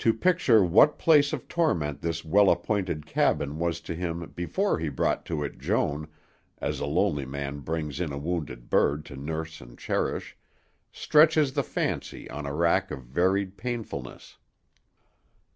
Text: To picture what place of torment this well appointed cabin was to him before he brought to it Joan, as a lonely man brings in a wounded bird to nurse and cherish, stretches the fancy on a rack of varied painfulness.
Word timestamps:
To 0.00 0.12
picture 0.12 0.64
what 0.64 0.98
place 0.98 1.32
of 1.32 1.46
torment 1.46 2.02
this 2.02 2.24
well 2.24 2.50
appointed 2.50 3.06
cabin 3.06 3.56
was 3.60 3.80
to 3.82 3.94
him 3.94 4.32
before 4.34 4.80
he 4.80 4.88
brought 4.88 5.24
to 5.26 5.44
it 5.44 5.60
Joan, 5.60 6.08
as 6.58 6.80
a 6.80 6.86
lonely 6.86 7.24
man 7.24 7.60
brings 7.60 8.00
in 8.00 8.10
a 8.12 8.18
wounded 8.18 8.68
bird 8.68 9.04
to 9.04 9.16
nurse 9.16 9.60
and 9.60 9.78
cherish, 9.78 10.36
stretches 10.90 11.52
the 11.52 11.62
fancy 11.62 12.28
on 12.28 12.46
a 12.46 12.52
rack 12.52 12.90
of 12.90 13.04
varied 13.04 13.56
painfulness. 13.56 14.38